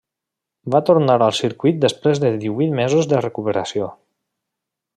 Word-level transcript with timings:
Va 0.75 0.79
tornar 0.87 1.17
al 1.25 1.33
circuit 1.39 1.77
després 1.83 2.21
de 2.23 2.31
divuit 2.45 2.73
mesos 2.81 3.11
de 3.13 3.21
recuperació. 3.27 3.91